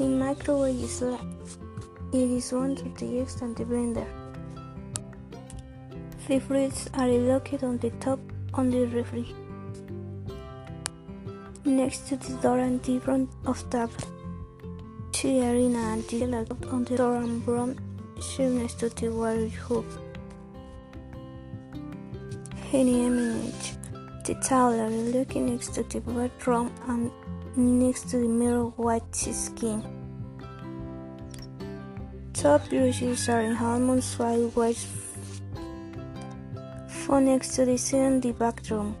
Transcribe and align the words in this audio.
The 0.00 0.08
microwave 0.08 0.82
is 0.82 1.02
it 1.02 1.20
is 2.14 2.52
one 2.54 2.70
of 2.70 2.96
the 2.96 3.18
and 3.42 3.54
the 3.54 3.64
blender. 3.66 4.06
The 6.26 6.38
fruits 6.38 6.88
are 6.94 7.06
located 7.06 7.64
on 7.64 7.76
the 7.76 7.90
top 8.04 8.18
on 8.54 8.70
the 8.70 8.86
refrigerator 8.86 9.34
next 11.66 12.08
to 12.08 12.16
the 12.16 12.32
door 12.36 12.60
and 12.60 12.82
the 12.82 12.98
front 13.00 13.28
of 13.44 13.58
table. 13.68 13.92
The 15.12 15.42
arena 15.50 15.80
and 15.92 16.02
the 16.04 16.26
laptop 16.28 16.72
on 16.72 16.84
the 16.84 16.96
door 16.96 17.16
and 17.16 17.44
brown 17.44 17.78
shoe 18.22 18.48
next 18.48 18.78
to 18.80 18.88
the 18.88 19.10
wire 19.10 19.48
hoop. 19.48 19.84
Any 22.72 23.04
image, 23.04 23.74
the 24.30 24.40
is 24.92 25.12
looking 25.12 25.46
next 25.46 25.74
to 25.74 25.82
the 25.82 26.00
bathroom 26.00 26.72
and 26.86 27.10
next 27.56 28.10
to 28.10 28.18
the 28.18 28.28
mirror 28.28 28.66
white 28.76 29.14
skin. 29.14 29.82
Top 32.32 32.68
brushes 32.68 33.28
are 33.28 33.40
in 33.40 33.56
while 34.18 34.48
white 34.50 34.76
phone 36.88 37.24
next 37.24 37.56
to 37.56 37.64
the 37.64 37.76
in 37.92 38.20
the 38.20 38.30
bathroom. 38.32 38.94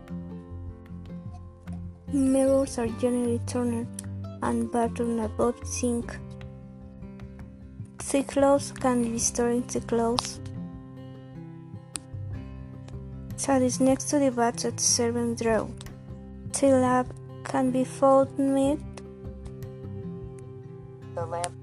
Mirrors 2.12 2.76
are 2.78 2.88
generally 2.98 3.40
turned 3.46 3.86
and 4.42 4.72
buttoned 4.72 5.20
above 5.20 5.54
sink. 5.64 6.18
The 8.10 8.24
clothes 8.24 8.72
can 8.72 9.04
be 9.04 9.18
stored 9.20 9.52
in 9.52 9.66
the 9.68 9.80
clothes. 9.80 10.40
That 13.46 13.62
is 13.62 13.80
next 13.80 14.10
to 14.10 14.18
the 14.18 14.30
the 14.30 14.72
servant 14.76 15.40
drawer. 15.42 15.68
The 16.52 16.66
lamp 16.68 17.14
can 17.42 17.70
be 17.70 17.84
folded 17.84 18.38
The 21.14 21.26
lamp. 21.26 21.54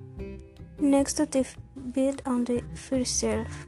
next 0.79 1.13
to 1.13 1.25
the 1.25 1.45
bed 1.75 2.21
on 2.25 2.45
the 2.45 2.63
first 2.73 3.21
shelf. 3.21 3.67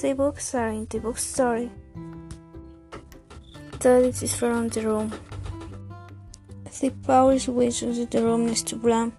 The 0.00 0.14
books 0.14 0.54
are 0.54 0.68
in 0.68 0.86
the 0.86 0.98
bookstore. 0.98 1.68
Toilet 3.78 4.22
is 4.22 4.34
from 4.34 4.68
the 4.70 4.80
room. 4.80 5.12
The 6.80 6.90
power 7.06 7.38
switch 7.38 7.82
is 7.82 8.06
the 8.06 8.22
room 8.22 8.46
next 8.46 8.66
to 8.68 8.76
Blam. 8.76 9.12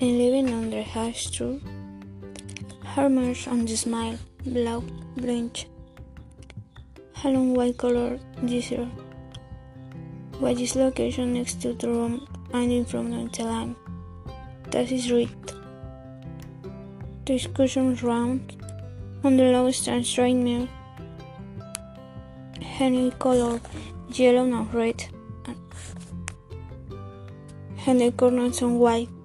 And 0.00 0.18
living 0.18 0.52
under 0.52 0.82
hash 0.82 1.30
true. 1.30 1.60
Harmers 2.98 3.46
on 3.46 3.64
the 3.64 3.76
smile, 3.76 4.18
black 4.44 4.82
branch. 5.16 5.68
Halong 7.14 7.54
white 7.54 7.78
color 7.78 8.18
geyser. 8.44 8.86
Which 10.40 10.60
is 10.60 10.74
location 10.74 11.34
next 11.34 11.62
to 11.62 11.74
the 11.74 11.86
room 11.86 12.26
and 12.52 12.72
in 12.72 12.84
front 12.84 13.14
of 13.14 13.30
the 13.30 13.44
lamp. 13.44 13.78
That 14.72 14.90
is 14.90 15.12
read. 15.12 15.30
Discussion 17.24 17.94
round 18.02 18.56
on 19.22 19.36
the 19.36 19.44
lowest 19.44 19.86
and 19.86 20.04
straight 20.04 20.34
mirror. 20.34 20.66
Henry 22.60 23.12
color 23.20 23.60
yellow 24.10 24.42
and 24.42 24.74
red. 24.74 25.04
And 25.46 25.56
Henry 27.76 28.10
corners 28.10 28.60
on 28.60 28.80
white. 28.80 29.17